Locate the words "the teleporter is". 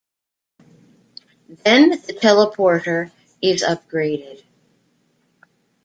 1.91-3.61